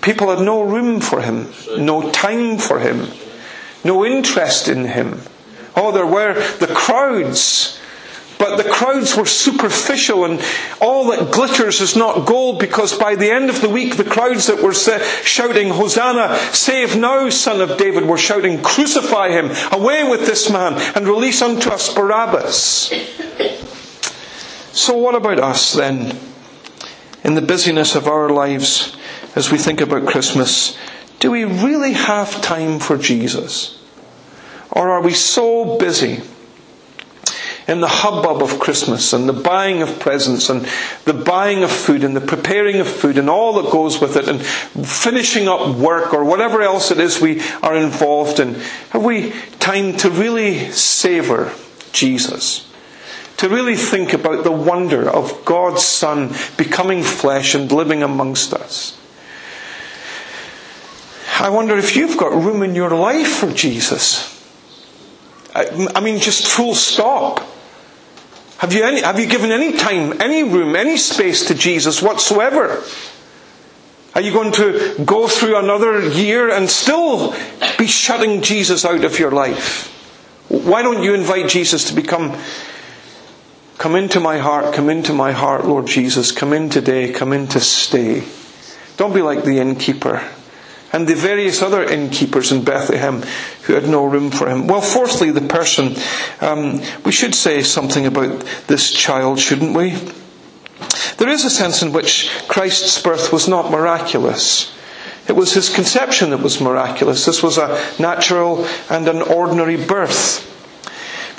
[0.01, 3.09] People had no room for him, no time for him,
[3.85, 5.21] no interest in him.
[5.77, 7.81] Oh, there were the crowds
[8.39, 10.43] but the crowds were superficial and
[10.81, 14.47] all that glitters is not gold because by the end of the week the crowds
[14.47, 20.27] that were shouting, Hosanna, save now, son of David, were shouting, crucify him, away with
[20.27, 22.93] this man and release unto us Barabbas.
[24.73, 26.19] So what about us then?
[27.23, 28.97] In the busyness of our lives
[29.35, 30.77] as we think about Christmas,
[31.21, 33.81] do we really have time for Jesus?
[34.71, 36.21] Or are we so busy
[37.67, 40.69] in the hubbub of Christmas and the buying of presents and
[41.05, 44.29] the buying of food and the preparing of food and all that goes with it
[44.29, 44.45] and
[44.87, 48.55] finishing up work or whatever else it is we are involved in,
[48.91, 51.53] have we time to really savour
[51.93, 52.71] Jesus?
[53.39, 58.99] To really think about the wonder of God's Son becoming flesh and living amongst us?
[61.41, 64.31] I wonder if you've got room in your life for Jesus.
[65.55, 67.41] I mean, just full stop.
[68.59, 72.83] Have you, any, have you given any time, any room, any space to Jesus whatsoever?
[74.15, 77.35] Are you going to go through another year and still
[77.79, 79.91] be shutting Jesus out of your life?
[80.49, 82.39] Why don't you invite Jesus to become,
[83.77, 87.49] come into my heart, come into my heart, Lord Jesus, come in today, come in
[87.49, 88.23] to stay.
[88.97, 90.23] Don't be like the innkeeper
[90.95, 93.23] and the various other innkeepers in Bethlehem
[93.63, 94.69] who had no room for him.
[94.69, 95.97] Well, fourthly, the person.
[96.41, 99.99] Um, we should say something about this child, shouldn't we?
[101.19, 104.73] There is a sense in which Christ's birth was not miraculous.
[105.27, 107.25] It was his conception that was miraculous.
[107.25, 110.49] This was a natural and an ordinary birth.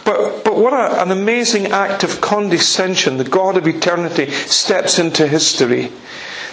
[0.04, 3.16] But, but what a, an amazing act of condescension.
[3.16, 5.94] The God of eternity steps into history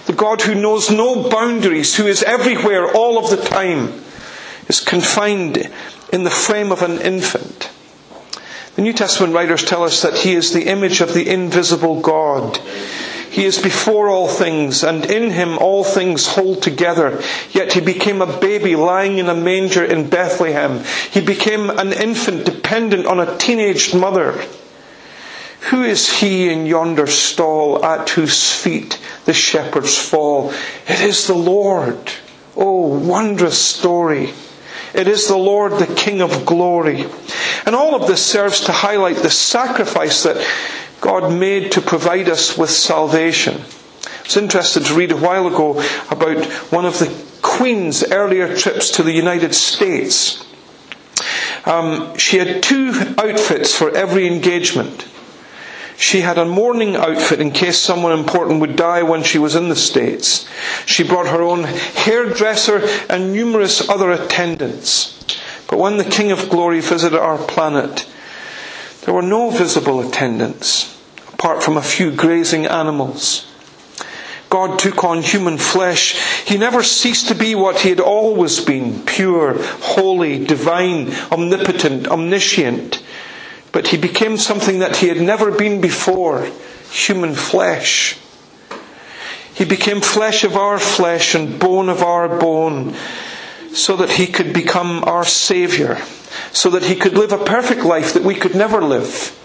[0.07, 4.03] the God who knows no boundaries, who is everywhere all of the time,
[4.69, 5.71] is confined
[6.13, 7.71] in the frame of an infant.
[8.75, 12.59] The New Testament writers tell us that he is the image of the invisible God.
[13.31, 17.23] He is before all things, and in him all things hold together.
[17.51, 20.85] Yet he became a baby lying in a manger in Bethlehem.
[21.11, 24.43] He became an infant dependent on a teenaged mother.
[25.71, 30.53] Who is he in yonder stall at whose feet the shepherds fall?
[30.89, 32.13] It is the Lord.
[32.57, 34.35] Oh, wondrous story.
[34.93, 37.07] It is the Lord, the King of glory.
[37.65, 40.45] And all of this serves to highlight the sacrifice that
[41.01, 43.55] God made to provide us with salvation.
[43.55, 48.91] I was interested to read a while ago about one of the Queen's earlier trips
[48.93, 50.45] to the United States.
[51.65, 55.07] Um, she had two outfits for every engagement.
[55.97, 59.69] She had a mourning outfit in case someone important would die when she was in
[59.69, 60.49] the States.
[60.87, 65.19] She brought her own hairdresser and numerous other attendants.
[65.69, 68.07] But when the King of Glory visited our planet,
[69.05, 70.99] there were no visible attendants,
[71.33, 73.47] apart from a few grazing animals.
[74.53, 76.15] God took on human flesh.
[76.45, 83.03] He never ceased to be what he had always been pure, holy, divine, omnipotent, omniscient.
[83.73, 86.49] But he became something that he had never been before
[86.91, 88.19] human flesh.
[89.55, 92.95] He became flesh of our flesh and bone of our bone
[93.73, 95.99] so that he could become our Saviour,
[96.53, 99.39] so that he could live a perfect life that we could never live,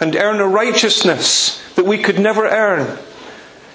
[0.00, 2.98] and earn a righteousness that we could never earn.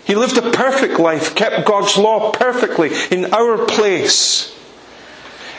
[0.03, 4.54] He lived a perfect life, kept God's law perfectly in our place.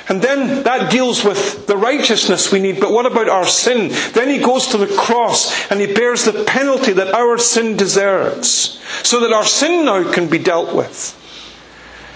[0.09, 3.91] And then that deals with the righteousness we need, but what about our sin?
[4.13, 8.81] Then he goes to the cross and he bears the penalty that our sin deserves,
[9.03, 11.15] so that our sin now can be dealt with.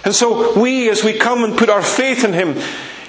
[0.04, 2.54] And so we, as we come and put our faith in him,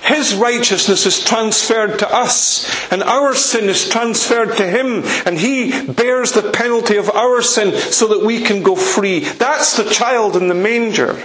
[0.02, 5.86] his righteousness is transferred to us, and our sin is transferred to Him, and He
[5.86, 9.20] bears the penalty of our sin so that we can go free.
[9.20, 11.24] That's the child in the manger.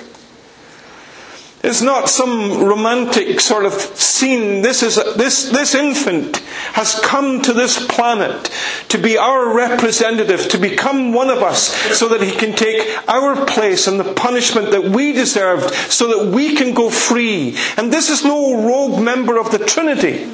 [1.66, 4.62] It's not some romantic sort of scene.
[4.62, 6.36] This is this this infant
[6.74, 8.50] has come to this planet
[8.88, 13.44] to be our representative, to become one of us, so that he can take our
[13.46, 17.56] place and the punishment that we deserved, so that we can go free.
[17.76, 20.30] And this is no rogue member of the Trinity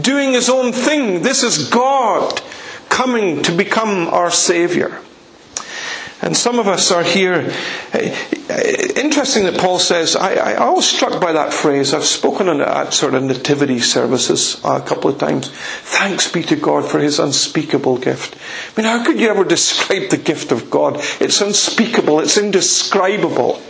[0.00, 1.20] doing his own thing.
[1.20, 2.40] This is God
[2.88, 4.98] coming to become our Savior.
[6.22, 7.52] And some of us are here.
[7.92, 11.92] Eh, interesting that Paul says, I, I, was struck by that phrase.
[11.92, 15.50] I've spoken on at sort of nativity services a couple of times.
[15.50, 18.36] Thanks be to God for his unspeakable gift.
[18.36, 20.98] I mean, how could you ever describe the gift of God?
[21.20, 23.60] It's unspeakable, it's indescribable.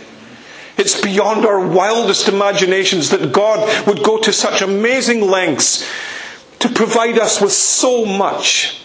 [0.77, 5.89] It's beyond our wildest imaginations that God would go to such amazing lengths
[6.59, 8.82] to provide us with so much.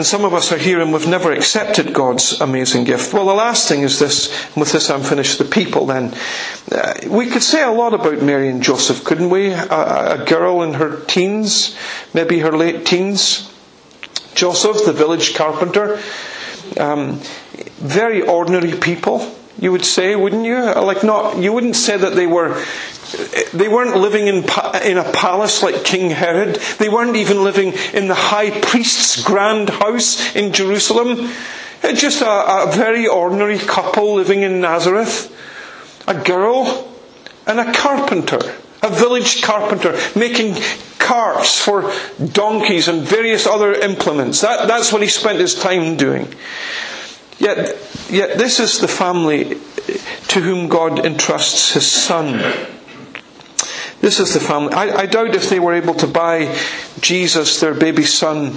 [0.00, 3.12] And some of us are here and we've never accepted God's amazing gift.
[3.12, 6.14] Well, the last thing is this, with this I'm finished, the people then.
[6.72, 9.48] Uh, we could say a lot about Mary and Joseph, couldn't we?
[9.48, 11.76] A, a girl in her teens,
[12.14, 13.52] maybe her late teens.
[14.34, 16.00] Joseph, the village carpenter.
[16.78, 17.20] Um,
[17.76, 19.18] very ordinary people,
[19.60, 20.56] you would say, wouldn't you?
[20.56, 22.62] Uh, like not, you wouldn't say that they were
[23.52, 24.44] they weren't living in,
[24.84, 26.56] in a palace like King Herod.
[26.78, 31.30] They weren't even living in the high priest's grand house in Jerusalem.
[31.82, 35.36] It's Just a, a very ordinary couple living in Nazareth.
[36.06, 36.92] A girl
[37.46, 38.38] and a carpenter.
[38.82, 40.56] A village carpenter making
[40.98, 41.92] carts for
[42.32, 44.40] donkeys and various other implements.
[44.40, 46.32] That, that's what he spent his time doing.
[47.40, 47.74] Yet,
[48.10, 49.58] yet this is the family
[50.28, 52.38] to whom God entrusts his son.
[54.02, 54.74] This is the family.
[54.74, 56.54] I, I, doubt if they were able to buy
[57.00, 58.56] Jesus, their baby son,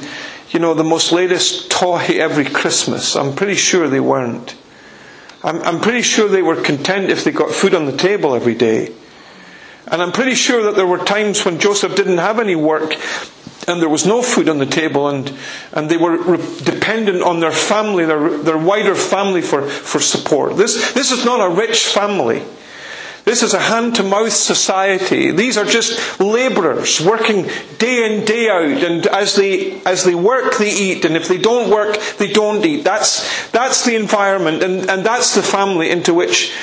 [0.52, 3.16] you know, the most latest toy every Christmas.
[3.16, 4.56] I'm pretty sure they weren't.
[5.44, 8.56] I'm, I'm pretty sure they were content if they got food on the table every
[8.56, 8.94] day.
[9.88, 12.96] And I'm pretty sure that there were times when Joseph didn't have any work
[13.68, 15.32] and there was no food on the table and,
[15.72, 20.58] and they were re- dependent on their family, their, their wider family for, for support.
[20.58, 22.44] This, this is not a rich family.
[23.26, 25.32] This is a hand to mouth society.
[25.32, 27.48] These are just labourers working
[27.78, 31.38] day in, day out, and as they, as they work, they eat, and if they
[31.38, 32.84] don't work, they don't eat.
[32.84, 36.54] That's, that's the environment, and, and that's the family into which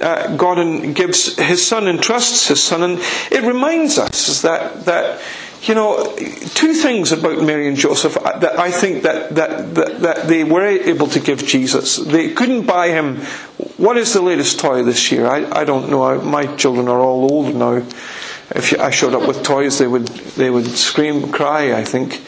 [0.00, 2.82] uh, God gives His Son and trusts His Son.
[2.82, 5.20] And it reminds us that, that
[5.62, 10.00] you know, two things about Mary and Joseph uh, that I think that, that, that,
[10.00, 11.96] that, they were able to give Jesus.
[11.96, 13.16] They couldn't buy him.
[13.76, 15.26] What is the latest toy this year?
[15.26, 16.20] I, I don't know.
[16.20, 17.82] My children are all old now.
[18.50, 21.74] if I showed up with toys, they would they would scream, cry.
[21.74, 22.22] I think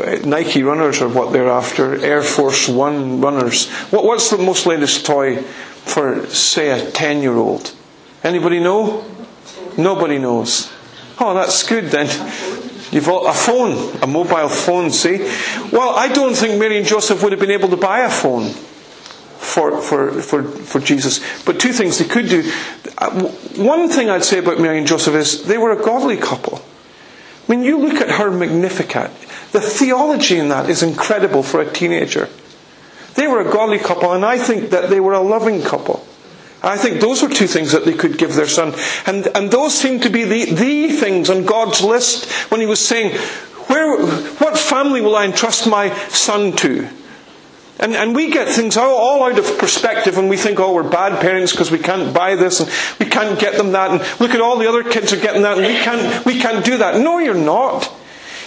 [0.00, 1.96] uh, Nike runners are what they're after.
[2.04, 3.68] Air Force One runners.
[3.90, 7.74] What, what's the most latest toy for, say, a ten-year-old?
[8.22, 9.04] Anybody know?
[9.76, 10.72] Nobody knows.
[11.18, 12.08] Oh, that's good then.
[12.90, 15.18] You've got a phone, a mobile phone, see?
[15.72, 18.50] Well, I don't think Mary and Joseph would have been able to buy a phone
[19.46, 21.20] for, for, for, for Jesus.
[21.44, 22.50] But two things they could do.
[22.98, 26.62] Uh, one thing I'd say about Mary and Joseph is they were a godly couple.
[27.48, 29.10] I mean, you look at her Magnificat.
[29.52, 32.28] The theology in that is incredible for a teenager.
[33.14, 36.06] They were a godly couple, and I think that they were a loving couple.
[36.66, 38.74] I think those were two things that they could give their son.
[39.06, 42.84] And, and those seem to be the, the things on God's list when he was
[42.84, 43.16] saying,
[43.68, 44.04] Where,
[44.38, 46.88] what family will I entrust my son to?
[47.78, 50.88] And, and we get things all, all out of perspective and we think, oh, we're
[50.88, 53.90] bad parents because we can't buy this and we can't get them that.
[53.90, 56.64] And look at all the other kids are getting that and we can't, we can't
[56.64, 56.98] do that.
[56.98, 57.92] No, you're not.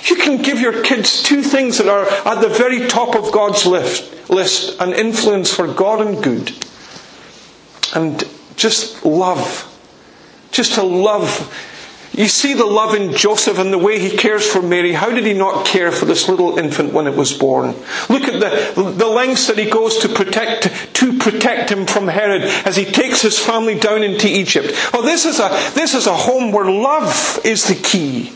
[0.06, 3.68] You can give your kids two things that are at the very top of God's
[3.68, 6.52] list, list an influence for God and good.
[7.96, 8.24] And
[8.56, 9.66] just love.
[10.52, 11.50] Just to love
[12.20, 14.92] you see the love in Joseph and the way he cares for Mary.
[14.92, 17.68] How did he not care for this little infant when it was born?
[18.10, 22.42] Look at the, the lengths that he goes to protect, to protect him from Herod
[22.42, 24.74] as he takes his family down into Egypt.
[24.94, 28.34] Oh, this is a, this is a home where love is the key.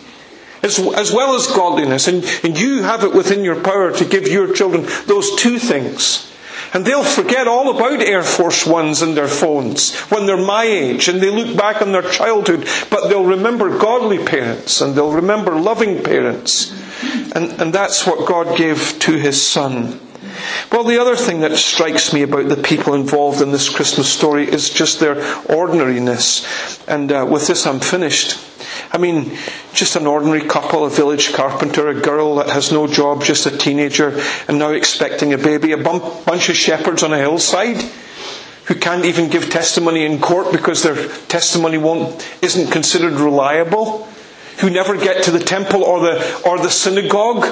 [0.61, 2.07] As, as well as godliness.
[2.07, 6.32] And, and you have it within your power to give your children those two things.
[6.73, 11.07] And they'll forget all about Air Force Ones and their phones when they're my age
[11.07, 15.55] and they look back on their childhood, but they'll remember godly parents and they'll remember
[15.55, 16.71] loving parents.
[17.35, 19.99] And, and that's what God gave to His Son.
[20.71, 24.49] Well, the other thing that strikes me about the people involved in this Christmas story
[24.49, 26.87] is just their ordinariness.
[26.87, 28.37] And uh, with this, I'm finished.
[28.93, 29.35] I mean,
[29.73, 33.57] just an ordinary couple, a village carpenter, a girl that has no job, just a
[33.57, 37.81] teenager, and now expecting a baby, a bunch of shepherds on a hillside
[38.65, 41.77] who can't even give testimony in court because their testimony
[42.43, 44.07] isn't considered reliable,
[44.59, 47.45] who never get to the temple or the, or the synagogue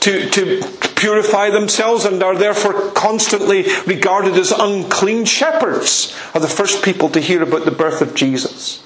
[0.00, 0.60] to, to
[0.96, 7.20] purify themselves and are therefore constantly regarded as unclean shepherds, are the first people to
[7.20, 8.83] hear about the birth of Jesus.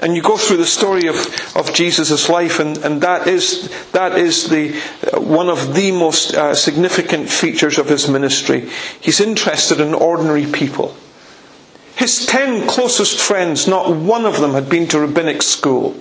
[0.00, 1.16] And you go through the story of,
[1.56, 4.80] of Jesus' life, and, and that is, that is the,
[5.12, 8.70] uh, one of the most uh, significant features of his ministry.
[9.00, 10.94] He's interested in ordinary people.
[11.96, 15.96] His ten closest friends, not one of them had been to rabbinic school.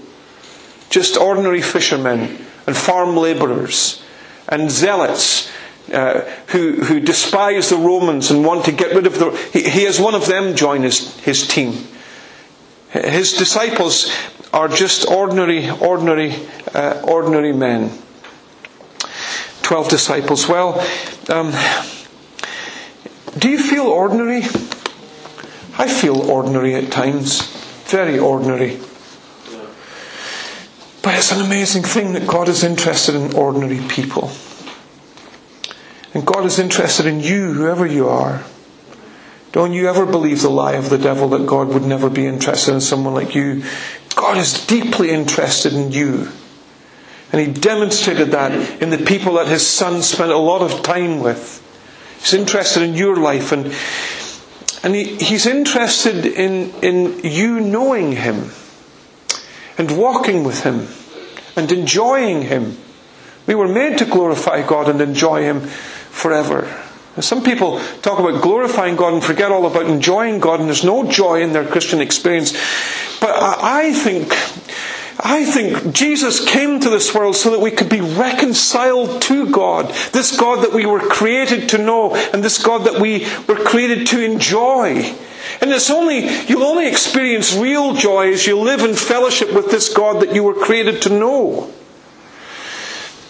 [0.91, 2.37] Just ordinary fishermen
[2.67, 4.03] and farm labourers
[4.47, 5.51] and zealots
[5.91, 9.31] uh, who, who despise the Romans and want to get rid of the.
[9.53, 11.87] He, he has one of them join his, his team.
[12.91, 14.11] His disciples
[14.53, 16.33] are just ordinary, ordinary,
[16.73, 17.91] uh, ordinary men.
[19.61, 20.47] Twelve disciples.
[20.47, 20.79] Well,
[21.29, 21.51] um,
[23.37, 24.43] do you feel ordinary?
[25.77, 27.41] I feel ordinary at times.
[27.87, 28.79] Very ordinary.
[31.03, 34.31] But it's an amazing thing that God is interested in ordinary people.
[36.13, 38.43] And God is interested in you, whoever you are.
[39.57, 42.75] Don't you ever believe the lie of the devil that God would never be interested
[42.75, 43.63] in someone like you.
[44.15, 46.29] God is deeply interested in you.
[47.31, 48.51] And he demonstrated that
[48.83, 51.63] in the people that his son spent a lot of time with.
[52.19, 53.73] He's interested in your life and
[54.83, 58.51] and he, he's interested in, in you knowing him
[59.75, 60.87] and walking with him
[61.55, 62.77] and enjoying him.
[63.47, 66.83] We were made to glorify God and enjoy him forever.
[67.19, 71.09] Some people talk about glorifying God and forget all about enjoying God, and there's no
[71.09, 72.53] joy in their Christian experience.
[73.19, 74.31] But I think,
[75.19, 79.89] I think Jesus came to this world so that we could be reconciled to God.
[80.11, 84.07] This God that we were created to know, and this God that we were created
[84.07, 85.15] to enjoy.
[85.61, 89.91] And it's only, you'll only experience real joy as you live in fellowship with this
[89.91, 91.73] God that you were created to know.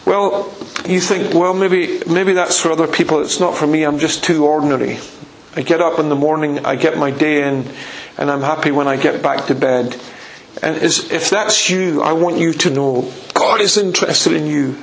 [0.08, 0.56] Well,
[0.88, 3.20] you think, well, maybe, maybe that's for other people.
[3.20, 3.84] It's not for me.
[3.84, 5.00] I'm just too ordinary.
[5.54, 7.70] I get up in the morning, I get my day in,
[8.18, 10.00] and I'm happy when I get back to bed.
[10.64, 14.82] And if that's you, I want you to know God is interested in you.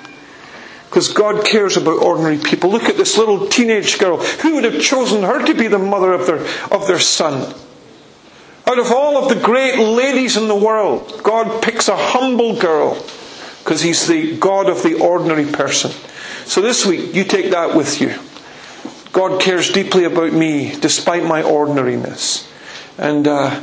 [0.91, 2.68] Because God cares about ordinary people.
[2.70, 4.18] Look at this little teenage girl.
[4.18, 7.55] Who would have chosen her to be the mother of their, of their son?
[8.66, 13.03] Out of all of the great ladies in the world, God picks a humble girl
[13.65, 15.91] because He's the God of the ordinary person.
[16.45, 18.15] So this week, you take that with you.
[19.12, 22.51] God cares deeply about me despite my ordinariness.
[22.99, 23.62] And uh,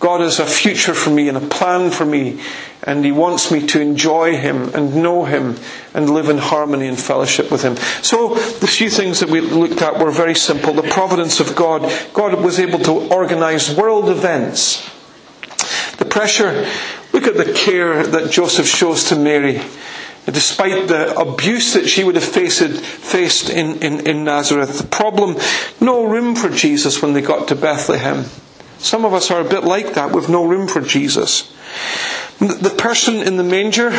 [0.00, 2.40] God has a future for me and a plan for me,
[2.82, 5.56] and He wants me to enjoy Him and know Him
[5.92, 7.76] and live in harmony and fellowship with Him.
[8.02, 10.72] So, the few things that we looked at were very simple.
[10.72, 11.82] The providence of God.
[12.14, 14.88] God was able to organize world events.
[15.98, 16.66] The pressure,
[17.12, 19.60] look at the care that Joseph shows to Mary
[20.26, 24.78] despite the abuse that she would have faced, faced in, in, in Nazareth.
[24.78, 25.36] The problem,
[25.80, 28.26] no room for Jesus when they got to Bethlehem.
[28.78, 31.52] Some of us are a bit like that with no room for Jesus.
[32.38, 33.90] The person in the manger,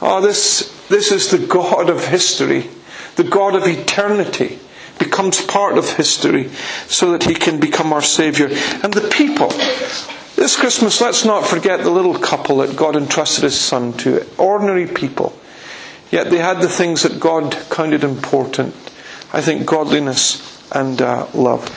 [0.00, 2.68] oh, this, this is the God of history,
[3.16, 4.58] the God of eternity,
[4.98, 6.48] becomes part of history
[6.86, 8.46] so that he can become our Savior.
[8.82, 9.50] And the people,
[10.36, 14.86] this Christmas, let's not forget the little couple that God entrusted his son to, ordinary
[14.86, 15.32] people.
[16.10, 18.74] Yet they had the things that God counted important.
[19.32, 21.68] I think godliness and uh, love.